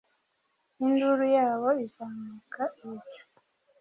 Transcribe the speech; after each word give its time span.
Induru 0.85 1.25
yabo 1.37 1.67
izamuka 1.85 2.63
ibicu; 2.83 3.23